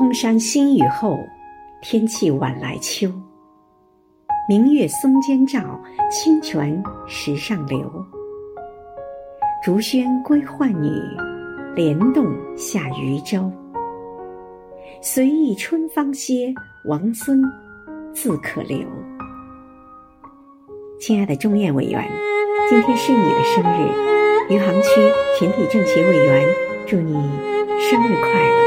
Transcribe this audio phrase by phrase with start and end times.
[0.00, 1.18] 空山新雨后，
[1.82, 3.12] 天气晚来秋。
[4.48, 5.78] 明月松间照，
[6.10, 7.86] 清泉石上流。
[9.62, 10.90] 竹喧归浣女，
[11.76, 12.24] 莲动
[12.56, 13.52] 下渔舟。
[15.02, 16.50] 随意春芳歇，
[16.86, 17.42] 王孙
[18.14, 18.78] 自可留。
[20.98, 22.10] 亲爱的中院委员，
[22.70, 24.88] 今天是你的生日，余杭区
[25.38, 26.48] 全体政协委员，
[26.86, 27.12] 祝你
[27.78, 28.59] 生日快乐。